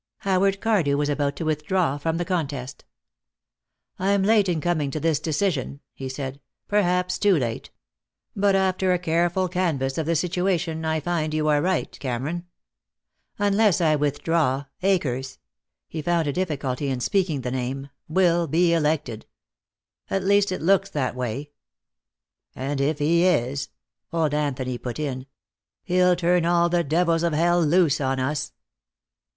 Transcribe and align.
Howard 0.21 0.59
Cardew 0.61 0.97
was 0.97 1.09
about 1.09 1.35
to 1.35 1.45
withdraw 1.45 1.95
from 1.99 2.17
the 2.17 2.25
contest. 2.25 2.85
"I'm 3.99 4.23
late 4.23 4.49
in 4.49 4.59
coming 4.59 4.89
to 4.89 4.99
this 4.99 5.19
decision," 5.19 5.79
he 5.93 6.09
said. 6.09 6.41
"Perhaps 6.67 7.19
too 7.19 7.37
late. 7.37 7.69
But 8.35 8.55
after 8.55 8.91
a 8.93 8.97
careful 8.97 9.47
canvas 9.47 9.99
of 9.99 10.07
the 10.07 10.15
situation, 10.15 10.83
I 10.85 11.01
find 11.01 11.35
you 11.35 11.47
are 11.49 11.61
right, 11.61 11.95
Cameron. 11.99 12.47
Unless 13.37 13.79
I 13.79 13.95
withdraw, 13.95 14.65
Akers" 14.81 15.37
he 15.87 16.01
found 16.01 16.27
a 16.27 16.33
difficulty 16.33 16.87
in 16.87 16.99
speaking 16.99 17.41
the 17.41 17.51
name 17.51 17.89
"will 18.07 18.47
be 18.47 18.73
elected. 18.73 19.27
At 20.09 20.23
least 20.23 20.51
it 20.51 20.63
looks 20.63 20.89
that 20.89 21.13
way." 21.15 21.51
"And 22.55 22.81
if 22.81 22.97
he 22.97 23.23
is," 23.25 23.69
old 24.11 24.33
Anthony 24.33 24.79
put 24.79 24.97
in, 24.97 25.27
"he'll 25.83 26.15
turn 26.15 26.43
all 26.43 26.69
the 26.69 26.83
devils 26.83 27.21
of 27.21 27.33
hell 27.33 27.61
loose 27.63 28.01
on 28.01 28.19
us." 28.19 28.51